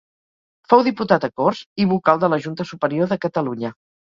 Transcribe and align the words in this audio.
Fou 0.71 0.81
diputat 0.87 1.27
a 1.27 1.29
Corts 1.41 1.61
i 1.85 1.87
vocal 1.93 2.25
de 2.27 2.33
la 2.35 2.41
Junta 2.47 2.69
Superior 2.73 3.13
de 3.13 3.23
Catalunya. 3.29 3.73